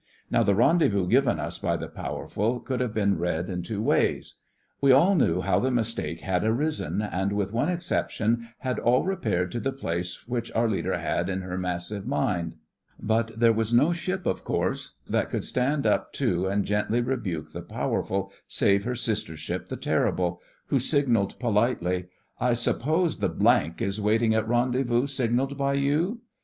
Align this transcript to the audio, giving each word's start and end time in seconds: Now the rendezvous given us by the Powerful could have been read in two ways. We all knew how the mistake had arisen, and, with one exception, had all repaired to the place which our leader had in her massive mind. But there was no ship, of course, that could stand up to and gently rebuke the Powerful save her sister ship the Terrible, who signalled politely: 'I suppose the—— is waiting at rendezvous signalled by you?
Now 0.31 0.41
the 0.41 0.55
rendezvous 0.55 1.05
given 1.07 1.39
us 1.39 1.59
by 1.59 1.77
the 1.77 1.87
Powerful 1.87 2.59
could 2.61 2.79
have 2.79 2.91
been 2.91 3.19
read 3.19 3.51
in 3.51 3.61
two 3.61 3.83
ways. 3.83 4.37
We 4.81 4.91
all 4.91 5.13
knew 5.13 5.41
how 5.41 5.59
the 5.59 5.69
mistake 5.69 6.21
had 6.21 6.43
arisen, 6.43 7.03
and, 7.03 7.31
with 7.33 7.53
one 7.53 7.69
exception, 7.69 8.49
had 8.61 8.79
all 8.79 9.03
repaired 9.03 9.51
to 9.51 9.59
the 9.59 9.71
place 9.71 10.27
which 10.27 10.51
our 10.53 10.67
leader 10.67 10.97
had 10.97 11.29
in 11.29 11.41
her 11.43 11.55
massive 11.55 12.07
mind. 12.07 12.55
But 12.99 13.39
there 13.39 13.53
was 13.53 13.75
no 13.75 13.93
ship, 13.93 14.25
of 14.25 14.43
course, 14.43 14.95
that 15.07 15.29
could 15.29 15.43
stand 15.43 15.85
up 15.85 16.13
to 16.13 16.47
and 16.47 16.65
gently 16.65 17.01
rebuke 17.01 17.51
the 17.51 17.61
Powerful 17.61 18.31
save 18.47 18.85
her 18.85 18.95
sister 18.95 19.37
ship 19.37 19.67
the 19.69 19.77
Terrible, 19.77 20.41
who 20.65 20.79
signalled 20.79 21.37
politely: 21.39 22.07
'I 22.39 22.55
suppose 22.55 23.19
the—— 23.19 23.73
is 23.77 24.01
waiting 24.01 24.33
at 24.33 24.47
rendezvous 24.49 25.05
signalled 25.05 25.59
by 25.59 25.75
you? 25.75 26.21